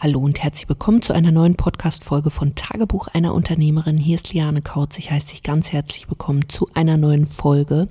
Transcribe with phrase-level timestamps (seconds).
[0.00, 3.98] Hallo und herzlich willkommen zu einer neuen Podcast-Folge von Tagebuch einer Unternehmerin.
[3.98, 4.96] Hier ist Liane Kautz.
[4.96, 7.88] Ich heiße dich ganz herzlich willkommen zu einer neuen Folge,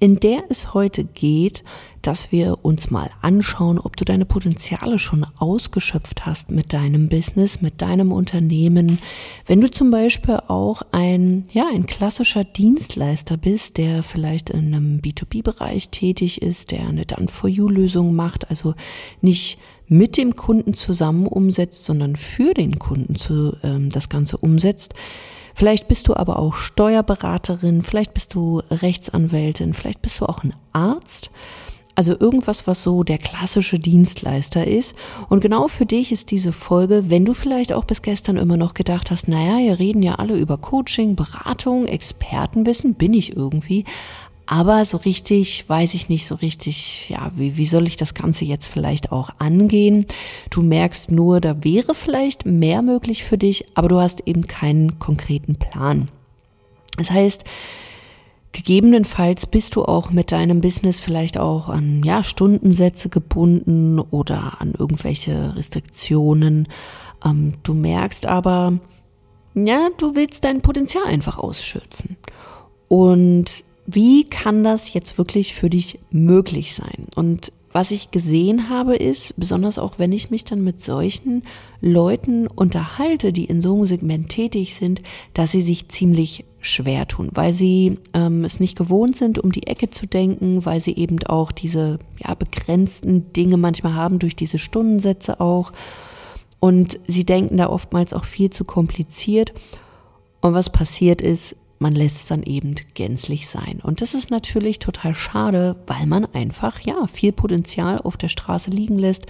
[0.00, 1.62] in der es heute geht,
[2.06, 7.62] dass wir uns mal anschauen, ob du deine Potenziale schon ausgeschöpft hast mit deinem Business,
[7.62, 8.98] mit deinem Unternehmen.
[9.46, 15.00] Wenn du zum Beispiel auch ein, ja, ein klassischer Dienstleister bist, der vielleicht in einem
[15.00, 18.74] B2B-Bereich tätig ist, der eine Done-for-You-Lösung macht, also
[19.20, 19.58] nicht
[19.88, 24.94] mit dem Kunden zusammen umsetzt, sondern für den Kunden zu, ähm, das Ganze umsetzt.
[25.54, 30.52] Vielleicht bist du aber auch Steuerberaterin, vielleicht bist du Rechtsanwältin, vielleicht bist du auch ein
[30.72, 31.30] Arzt.
[31.96, 34.96] Also irgendwas, was so der klassische Dienstleister ist.
[35.28, 38.74] Und genau für dich ist diese Folge, wenn du vielleicht auch bis gestern immer noch
[38.74, 43.84] gedacht hast, naja, wir reden ja alle über Coaching, Beratung, Expertenwissen, bin ich irgendwie.
[44.46, 48.44] Aber so richtig weiß ich nicht so richtig, ja, wie, wie soll ich das Ganze
[48.44, 50.04] jetzt vielleicht auch angehen?
[50.50, 54.98] Du merkst nur, da wäre vielleicht mehr möglich für dich, aber du hast eben keinen
[54.98, 56.10] konkreten Plan.
[56.98, 57.44] Das heißt,
[58.54, 64.72] gegebenenfalls bist du auch mit deinem Business vielleicht auch an ja, Stundensätze gebunden oder an
[64.78, 66.68] irgendwelche Restriktionen.
[67.24, 68.78] Ähm, du merkst aber,
[69.54, 72.16] ja, du willst dein Potenzial einfach ausschützen.
[72.88, 77.08] Und wie kann das jetzt wirklich für dich möglich sein?
[77.16, 81.42] Und was ich gesehen habe, ist, besonders auch wenn ich mich dann mit solchen
[81.80, 85.02] Leuten unterhalte, die in so einem Segment tätig sind,
[85.34, 89.66] dass sie sich ziemlich schwer tun, weil sie ähm, es nicht gewohnt sind, um die
[89.66, 94.58] Ecke zu denken, weil sie eben auch diese ja, begrenzten Dinge manchmal haben durch diese
[94.58, 95.72] Stundensätze auch.
[96.60, 99.52] Und sie denken da oftmals auch viel zu kompliziert.
[100.40, 103.78] Und was passiert ist, man lässt es dann eben gänzlich sein.
[103.82, 108.70] Und das ist natürlich total schade, weil man einfach, ja, viel Potenzial auf der Straße
[108.70, 109.26] liegen lässt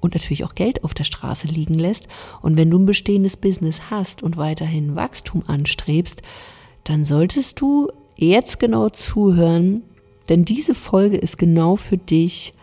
[0.00, 2.06] und natürlich auch Geld auf der Straße liegen lässt.
[2.40, 6.22] Und wenn du ein bestehendes Business hast und weiterhin Wachstum anstrebst,
[6.84, 9.82] dann solltest du jetzt genau zuhören,
[10.28, 12.54] denn diese Folge ist genau für dich,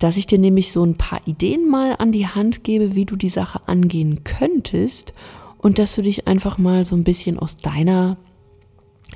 [0.00, 3.14] dass ich dir nämlich so ein paar Ideen mal an die Hand gebe, wie du
[3.14, 5.14] die Sache angehen könntest
[5.58, 8.16] und dass du dich einfach mal so ein bisschen aus deiner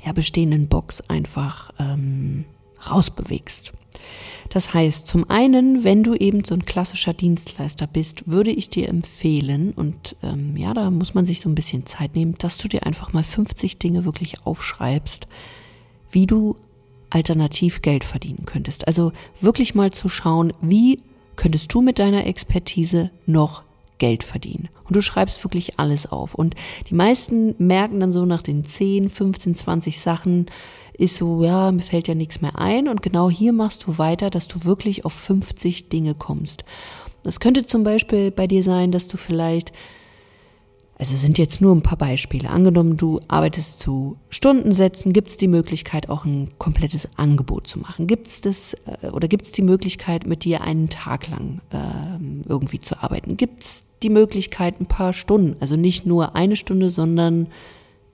[0.05, 2.45] ja, bestehenden Box einfach ähm,
[2.89, 3.73] rausbewegst.
[4.49, 8.87] Das heißt, zum einen, wenn du eben so ein klassischer Dienstleister bist, würde ich dir
[8.89, 12.67] empfehlen, und ähm, ja, da muss man sich so ein bisschen Zeit nehmen, dass du
[12.67, 15.27] dir einfach mal 50 Dinge wirklich aufschreibst,
[16.11, 16.55] wie du
[17.09, 18.87] alternativ Geld verdienen könntest.
[18.87, 21.01] Also wirklich mal zu schauen, wie
[21.35, 23.63] könntest du mit deiner Expertise noch
[23.97, 24.69] Geld verdienen.
[24.85, 26.35] Und du schreibst wirklich alles auf.
[26.35, 26.55] Und
[26.89, 30.47] die meisten merken dann so nach den 10, 15, 20 Sachen,
[30.97, 32.87] ist so, ja, mir fällt ja nichts mehr ein.
[32.87, 36.63] Und genau hier machst du weiter, dass du wirklich auf 50 Dinge kommst.
[37.23, 39.71] Das könnte zum Beispiel bei dir sein, dass du vielleicht
[40.99, 42.49] also sind jetzt nur ein paar Beispiele.
[42.49, 48.07] Angenommen, du arbeitest zu Stundensätzen, gibt es die Möglichkeit, auch ein komplettes Angebot zu machen?
[48.07, 52.49] Gibt es das äh, oder gibt es die Möglichkeit, mit dir einen Tag lang äh,
[52.49, 53.37] irgendwie zu arbeiten?
[53.37, 57.47] Gibt es die Möglichkeit, ein paar Stunden, also nicht nur eine Stunde, sondern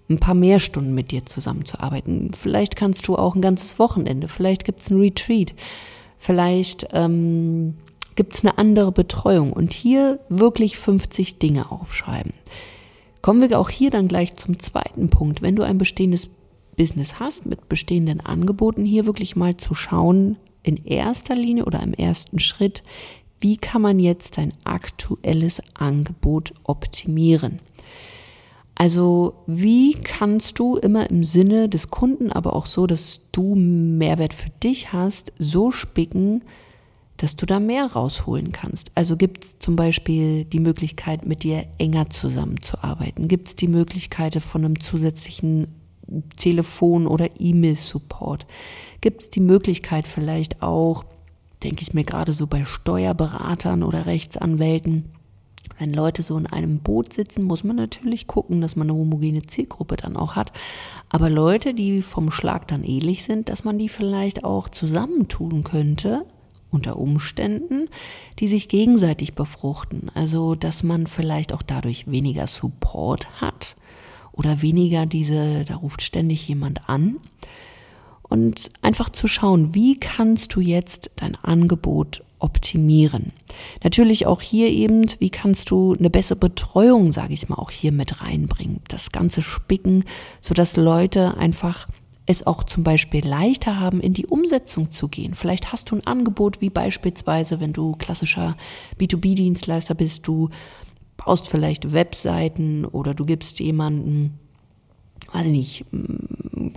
[0.09, 2.31] ein paar mehr Stunden mit dir zusammenzuarbeiten?
[2.37, 5.53] Vielleicht kannst du auch ein ganzes Wochenende, vielleicht gibt es ein Retreat,
[6.17, 7.75] vielleicht ähm,
[8.15, 12.33] gibt es eine andere Betreuung und hier wirklich 50 Dinge aufschreiben.
[13.23, 15.41] Kommen wir auch hier dann gleich zum zweiten Punkt.
[15.41, 16.27] Wenn du ein bestehendes
[16.75, 21.93] Business hast mit bestehenden Angeboten, hier wirklich mal zu schauen, in erster Linie oder im
[21.93, 22.83] ersten Schritt,
[23.39, 27.61] wie kann man jetzt dein aktuelles Angebot optimieren?
[28.75, 34.33] Also wie kannst du immer im Sinne des Kunden, aber auch so, dass du Mehrwert
[34.33, 36.43] für dich hast, so spicken,
[37.17, 38.91] dass du da mehr rausholen kannst.
[38.95, 43.27] Also gibt es zum Beispiel die Möglichkeit, mit dir enger zusammenzuarbeiten?
[43.27, 45.67] Gibt es die Möglichkeit von einem zusätzlichen
[46.37, 48.45] Telefon- oder E-Mail-Support?
[49.01, 51.05] Gibt es die Möglichkeit vielleicht auch,
[51.63, 55.05] denke ich mir gerade so bei Steuerberatern oder Rechtsanwälten,
[55.79, 59.43] wenn Leute so in einem Boot sitzen, muss man natürlich gucken, dass man eine homogene
[59.43, 60.51] Zielgruppe dann auch hat.
[61.09, 66.25] Aber Leute, die vom Schlag dann ähnlich sind, dass man die vielleicht auch zusammentun könnte
[66.73, 67.87] unter Umständen,
[68.39, 70.09] die sich gegenseitig befruchten.
[70.15, 73.75] Also, dass man vielleicht auch dadurch weniger Support hat
[74.31, 77.17] oder weniger diese, da ruft ständig jemand an.
[78.23, 83.31] Und einfach zu schauen, wie kannst du jetzt dein Angebot optimieren.
[83.83, 87.93] Natürlich auch hier eben, wie kannst du eine bessere Betreuung, sage ich mal, auch hier
[87.93, 88.81] mit reinbringen.
[88.89, 90.03] Das ganze Spicken,
[90.41, 91.87] sodass Leute einfach
[92.25, 95.35] es auch zum Beispiel leichter haben, in die Umsetzung zu gehen.
[95.35, 98.55] Vielleicht hast du ein Angebot, wie beispielsweise, wenn du klassischer
[98.97, 100.49] B2B-Dienstleister bist, du
[101.17, 104.39] baust vielleicht Webseiten oder du gibst jemanden,
[105.33, 105.85] weiß ich nicht,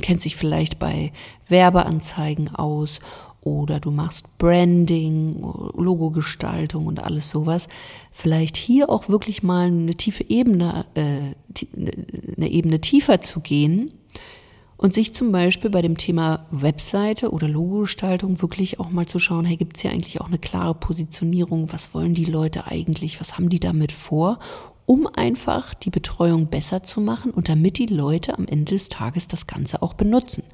[0.03, 1.13] kennt sich vielleicht bei
[1.49, 3.01] Werbeanzeigen aus
[3.41, 5.41] oder du machst Branding,
[5.77, 7.69] Logogestaltung und alles sowas.
[8.11, 11.35] Vielleicht hier auch wirklich mal eine tiefe Ebene, äh,
[12.37, 13.93] eine Ebene tiefer zu gehen
[14.77, 19.45] und sich zum Beispiel bei dem Thema Webseite oder Logogestaltung wirklich auch mal zu schauen,
[19.45, 21.73] hey, gibt es hier eigentlich auch eine klare Positionierung?
[21.73, 23.21] Was wollen die Leute eigentlich?
[23.21, 24.39] Was haben die damit vor?
[24.85, 29.27] Um einfach die Betreuung besser zu machen und damit die Leute am Ende des Tages
[29.27, 30.45] das Ganze auch benutzen.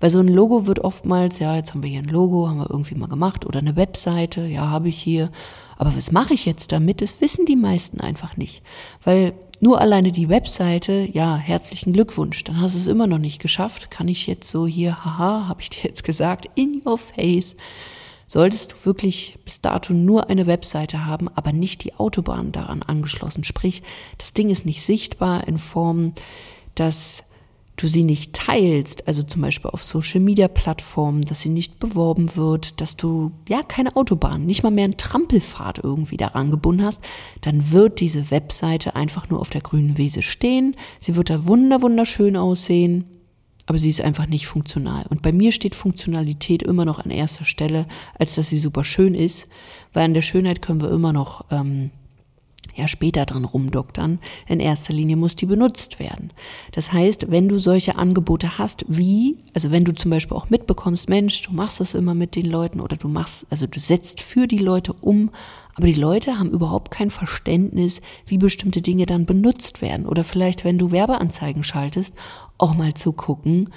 [0.00, 2.70] Weil so ein Logo wird oftmals, ja, jetzt haben wir hier ein Logo, haben wir
[2.70, 5.30] irgendwie mal gemacht oder eine Webseite, ja, habe ich hier.
[5.76, 7.02] Aber was mache ich jetzt damit?
[7.02, 8.62] Das wissen die meisten einfach nicht.
[9.04, 13.40] Weil nur alleine die Webseite, ja, herzlichen Glückwunsch, dann hast du es immer noch nicht
[13.40, 13.90] geschafft.
[13.90, 17.56] Kann ich jetzt so hier, haha, habe ich dir jetzt gesagt, in your face.
[18.26, 23.44] Solltest du wirklich bis dato nur eine Webseite haben, aber nicht die Autobahn daran angeschlossen.
[23.44, 23.82] Sprich,
[24.16, 26.12] das Ding ist nicht sichtbar in Form,
[26.74, 27.24] dass
[27.82, 32.36] du sie nicht teilst, also zum Beispiel auf Social Media Plattformen, dass sie nicht beworben
[32.36, 37.02] wird, dass du ja keine Autobahn, nicht mal mehr einen Trampelpfad irgendwie daran gebunden hast,
[37.40, 40.76] dann wird diese Webseite einfach nur auf der grünen Wiese stehen.
[40.98, 43.04] Sie wird da wunder wunderschön aussehen,
[43.66, 45.04] aber sie ist einfach nicht funktional.
[45.10, 47.86] Und bei mir steht Funktionalität immer noch an erster Stelle,
[48.18, 49.48] als dass sie super schön ist,
[49.92, 51.90] weil an der Schönheit können wir immer noch ähm,
[52.74, 54.18] ja später dran rumdoktern.
[54.46, 56.32] In erster Linie muss die benutzt werden.
[56.72, 61.08] Das heißt, wenn du solche Angebote hast, wie, also wenn du zum Beispiel auch mitbekommst,
[61.08, 64.46] Mensch, du machst das immer mit den Leuten oder du machst, also du setzt für
[64.46, 65.30] die Leute um,
[65.74, 70.06] aber die Leute haben überhaupt kein Verständnis, wie bestimmte Dinge dann benutzt werden.
[70.06, 72.14] Oder vielleicht, wenn du Werbeanzeigen schaltest,
[72.58, 73.68] auch mal zu gucken,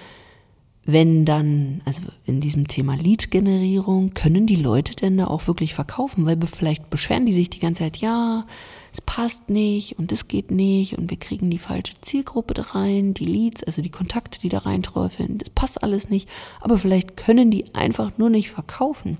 [0.85, 6.25] wenn dann, also in diesem Thema Lead-Generierung, können die Leute denn da auch wirklich verkaufen?
[6.25, 8.45] Weil vielleicht beschweren die sich die ganze Zeit, ja,
[8.93, 13.13] es passt nicht und es geht nicht und wir kriegen die falsche Zielgruppe da rein,
[13.13, 16.29] die Leads, also die Kontakte, die da reinträufeln, das passt alles nicht,
[16.61, 19.17] aber vielleicht können die einfach nur nicht verkaufen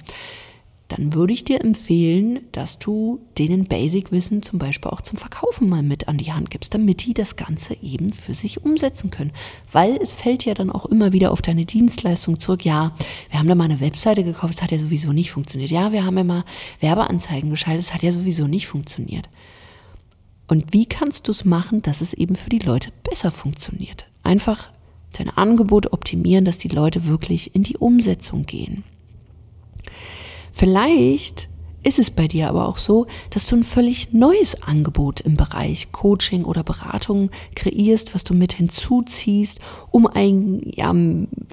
[0.90, 5.82] dann würde ich dir empfehlen, dass du denen Basic-Wissen zum Beispiel auch zum Verkaufen mal
[5.82, 9.32] mit an die Hand gibst, damit die das Ganze eben für sich umsetzen können.
[9.72, 12.64] Weil es fällt ja dann auch immer wieder auf deine Dienstleistung zurück.
[12.64, 12.94] Ja,
[13.32, 15.72] wir haben da mal eine Webseite gekauft, es hat ja sowieso nicht funktioniert.
[15.72, 16.44] Ja, wir haben ja mal
[16.80, 19.30] Werbeanzeigen geschaltet, es hat ja sowieso nicht funktioniert.
[20.54, 24.06] Und wie kannst du es machen, dass es eben für die Leute besser funktioniert?
[24.22, 24.70] Einfach
[25.14, 28.84] dein Angebot optimieren, dass die Leute wirklich in die Umsetzung gehen.
[30.52, 31.50] Vielleicht
[31.84, 35.92] ist es bei dir aber auch so, dass du ein völlig neues Angebot im Bereich
[35.92, 39.60] Coaching oder Beratung kreierst, was du mit hinzuziehst,
[39.92, 40.94] um ein, ja,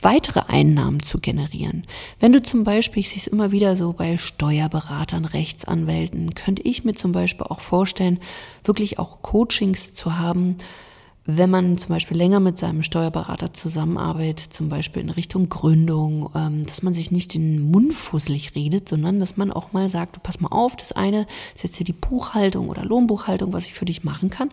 [0.00, 1.84] weitere Einnahmen zu generieren.
[2.18, 6.84] Wenn du zum Beispiel, ich sehe es immer wieder so bei Steuerberatern, Rechtsanwälten, könnte ich
[6.84, 8.18] mir zum Beispiel auch vorstellen,
[8.64, 10.56] wirklich auch Coachings zu haben,
[11.24, 16.64] wenn man zum Beispiel länger mit seinem Steuerberater zusammenarbeitet, zum Beispiel in Richtung Gründung, ähm,
[16.66, 20.20] dass man sich nicht den Mund fusselig redet, sondern dass man auch mal sagt, du
[20.20, 23.84] pass mal auf, das eine ist jetzt hier die Buchhaltung oder Lohnbuchhaltung, was ich für
[23.84, 24.48] dich machen kann.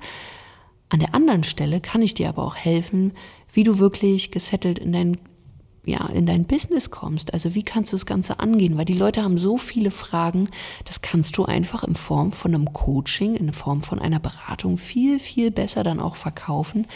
[0.89, 3.11] An der anderen Stelle kann ich dir aber auch helfen,
[3.51, 5.17] wie du wirklich gesettelt in dein
[5.88, 7.34] ja, in dein Business kommst.
[7.34, 8.78] Also wie kannst du das Ganze angehen?
[8.78, 10.50] Weil die Leute haben so viele Fragen,
[10.86, 15.19] das kannst du einfach in Form von einem Coaching, in Form von einer Beratung viel,
[15.19, 16.88] viel besser dann auch verkaufen,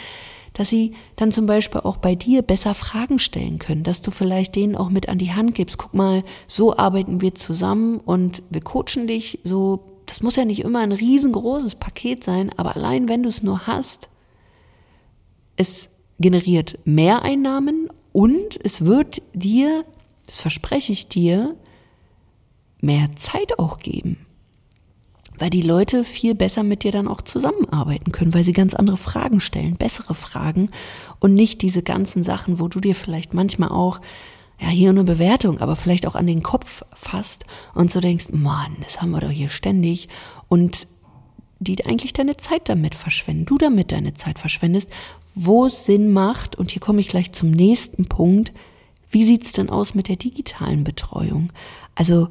[0.52, 4.54] dass sie dann zum Beispiel auch bei dir besser Fragen stellen können, dass du vielleicht
[4.54, 5.78] denen auch mit an die Hand gibst.
[5.78, 9.88] Guck mal, so arbeiten wir zusammen und wir coachen dich so.
[10.04, 13.66] Das muss ja nicht immer ein riesengroßes Paket sein, aber allein wenn du es nur
[13.66, 14.10] hast,
[15.56, 19.84] es generiert Mehreinnahmen und es wird dir,
[20.26, 21.56] das verspreche ich dir,
[22.80, 24.18] mehr Zeit auch geben.
[25.38, 28.98] Weil die Leute viel besser mit dir dann auch zusammenarbeiten können, weil sie ganz andere
[28.98, 30.70] Fragen stellen, bessere Fragen
[31.20, 34.00] und nicht diese ganzen Sachen, wo du dir vielleicht manchmal auch,
[34.60, 38.76] ja, hier eine Bewertung, aber vielleicht auch an den Kopf fasst und so denkst, Mann,
[38.82, 40.08] das haben wir doch hier ständig
[40.48, 40.86] und
[41.58, 44.90] die eigentlich deine Zeit damit verschwenden, du damit deine Zeit verschwendest,
[45.34, 48.52] wo es Sinn macht, und hier komme ich gleich zum nächsten Punkt,
[49.10, 51.52] wie sieht's denn aus mit der digitalen Betreuung?
[51.94, 52.28] Also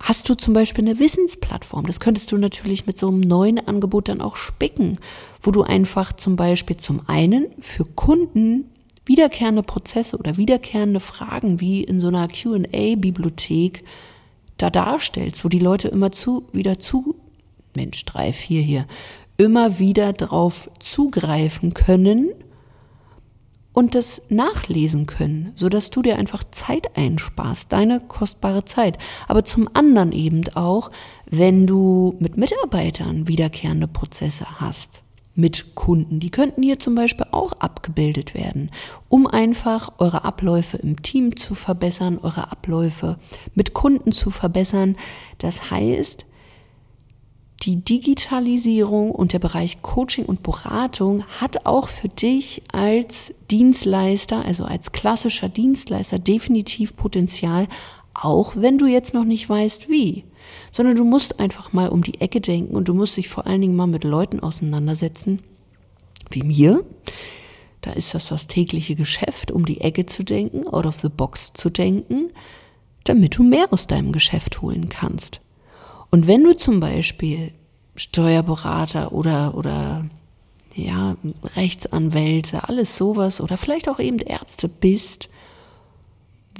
[0.00, 1.86] hast du zum Beispiel eine Wissensplattform?
[1.86, 4.98] Das könntest du natürlich mit so einem neuen Angebot dann auch spicken,
[5.40, 8.66] wo du einfach zum Beispiel zum einen für Kunden
[9.06, 13.84] wiederkehrende Prozesse oder wiederkehrende Fragen wie in so einer QA-Bibliothek
[14.58, 17.16] da darstellst, wo die Leute immer zu, wieder zu,
[17.74, 18.86] Mensch, drei, vier hier,
[19.38, 22.30] immer wieder darauf zugreifen können
[23.72, 28.98] und das nachlesen können, sodass du dir einfach Zeit einsparst, deine kostbare Zeit.
[29.28, 30.90] Aber zum anderen eben auch,
[31.30, 35.04] wenn du mit Mitarbeitern wiederkehrende Prozesse hast
[35.36, 36.18] mit Kunden.
[36.18, 38.72] Die könnten hier zum Beispiel auch abgebildet werden,
[39.08, 43.18] um einfach eure Abläufe im Team zu verbessern, eure Abläufe
[43.54, 44.96] mit Kunden zu verbessern.
[45.38, 46.26] Das heißt,
[47.62, 54.64] die Digitalisierung und der Bereich Coaching und Beratung hat auch für dich als Dienstleister, also
[54.64, 57.66] als klassischer Dienstleister definitiv Potenzial,
[58.14, 60.24] auch wenn du jetzt noch nicht weißt, wie.
[60.70, 63.60] Sondern du musst einfach mal um die Ecke denken und du musst dich vor allen
[63.60, 65.42] Dingen mal mit Leuten auseinandersetzen,
[66.30, 66.84] wie mir.
[67.80, 71.52] Da ist das das tägliche Geschäft, um die Ecke zu denken, out of the box
[71.54, 72.28] zu denken,
[73.04, 75.40] damit du mehr aus deinem Geschäft holen kannst.
[76.10, 77.52] Und wenn du zum Beispiel
[77.96, 80.04] Steuerberater oder, oder
[80.74, 81.16] ja,
[81.56, 85.28] Rechtsanwälte, alles sowas oder vielleicht auch eben Ärzte bist,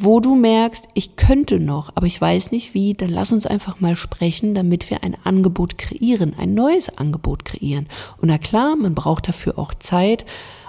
[0.00, 3.80] wo du merkst, ich könnte noch, aber ich weiß nicht wie, dann lass uns einfach
[3.80, 7.88] mal sprechen, damit wir ein Angebot kreieren, ein neues Angebot kreieren.
[8.20, 10.24] Und na klar, man braucht dafür auch Zeit.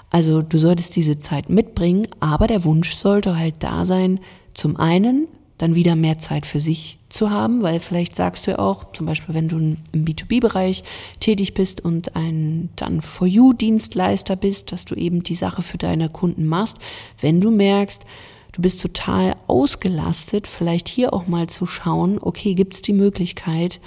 [0.10, 4.20] Also du solltest diese Zeit mitbringen, aber der Wunsch sollte halt da sein,
[4.56, 5.28] zum einen
[5.60, 9.06] dann wieder mehr Zeit für sich zu haben, weil vielleicht sagst du ja auch, zum
[9.06, 10.84] Beispiel, wenn du im B2B-Bereich
[11.20, 16.10] tätig bist und ein dann For You-Dienstleister bist, dass du eben die Sache für deine
[16.10, 16.78] Kunden machst,
[17.20, 18.06] wenn du merkst,
[18.54, 23.82] du bist total ausgelastet, vielleicht hier auch mal zu schauen, okay, gibt es die Möglichkeit,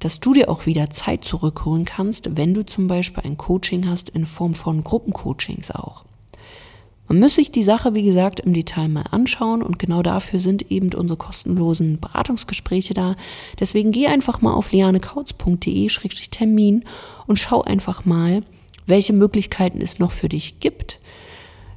[0.00, 4.10] dass du dir auch wieder Zeit zurückholen kannst, wenn du zum Beispiel ein Coaching hast
[4.10, 6.04] in Form von Gruppencoachings auch.
[7.06, 10.70] Man muss sich die Sache, wie gesagt, im Detail mal anschauen und genau dafür sind
[10.70, 13.16] eben unsere kostenlosen Beratungsgespräche da.
[13.60, 16.84] Deswegen geh einfach mal auf lianekautz.de-termin
[17.26, 18.40] und schau einfach mal,
[18.86, 20.98] welche Möglichkeiten es noch für dich gibt.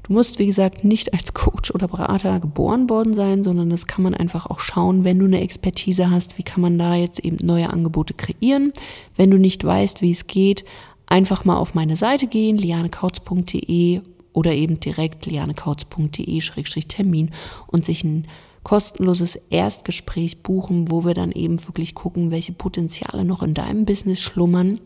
[0.03, 4.03] Du musst, wie gesagt, nicht als Coach oder Berater geboren worden sein, sondern das kann
[4.03, 7.45] man einfach auch schauen, wenn du eine Expertise hast, wie kann man da jetzt eben
[7.45, 8.71] neue Angebote kreieren.
[9.17, 10.63] Wenn du nicht weißt, wie es geht,
[11.05, 13.99] einfach mal auf meine Seite gehen, lianekautz.de
[14.37, 17.31] oder eben direkt lianekautz.de-termin
[17.65, 18.27] und sich ein
[18.61, 24.21] kostenloses Erstgespräch buchen, wo wir dann eben wirklich gucken, welche Potenziale noch in deinem Business
[24.21, 24.79] schlummern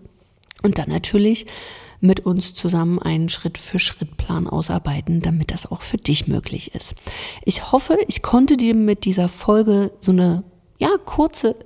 [0.64, 1.48] und dann natürlich
[2.00, 6.94] mit uns zusammen einen Schritt-für-Schritt-Plan ausarbeiten, damit das auch für dich möglich ist.
[7.44, 10.46] Ich hoffe, ich konnte dir mit dieser Folge so eine
[10.78, 11.58] ja kurze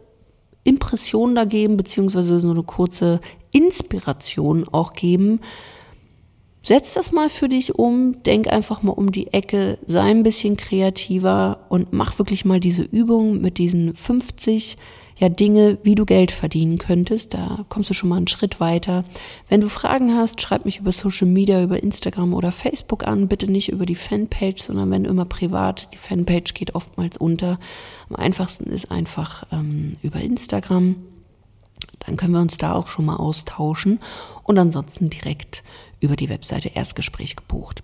[0.63, 5.39] Impression da geben, beziehungsweise so eine kurze Inspiration auch geben,
[6.65, 10.57] Setz das mal für dich um, denk einfach mal um die Ecke, sei ein bisschen
[10.57, 14.75] kreativer und mach wirklich mal diese Übung mit diesen 50
[15.19, 17.35] ja Dinge, wie du Geld verdienen könntest.
[17.35, 19.05] Da kommst du schon mal einen Schritt weiter.
[19.47, 23.27] Wenn du Fragen hast, schreib mich über Social Media, über Instagram oder Facebook an.
[23.27, 25.87] Bitte nicht über die Fanpage, sondern wenn immer privat.
[25.93, 27.59] Die Fanpage geht oftmals unter.
[28.09, 30.95] Am einfachsten ist einfach ähm, über Instagram.
[32.05, 33.99] Dann können wir uns da auch schon mal austauschen
[34.43, 35.63] und ansonsten direkt
[35.99, 37.81] über die Webseite Erstgespräch gebucht.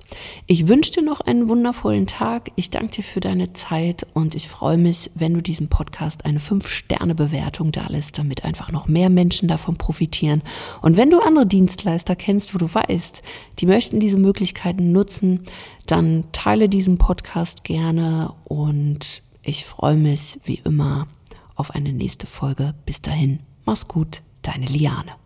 [0.47, 2.51] Ich wünsche dir noch einen wundervollen Tag.
[2.55, 6.39] Ich danke dir für deine Zeit und ich freue mich, wenn du diesem Podcast eine
[6.39, 10.41] 5-Sterne-Bewertung da lässt, damit einfach noch mehr Menschen davon profitieren.
[10.81, 13.21] Und wenn du andere Dienstleister kennst, wo du weißt,
[13.59, 15.41] die möchten diese Möglichkeiten nutzen,
[15.85, 21.07] dann teile diesen Podcast gerne und ich freue mich wie immer
[21.55, 22.75] auf eine nächste Folge.
[22.85, 25.20] Bis dahin, mach's gut, deine Liane.